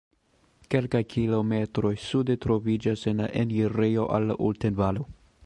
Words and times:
Kelkaj 0.75 1.01
kilometroj 1.15 1.91
sude 2.05 2.37
troviĝas 2.47 3.05
la 3.21 3.29
enirejo 3.45 4.09
al 4.19 4.31
la 4.33 4.41
Ulten-Valo. 4.49 5.09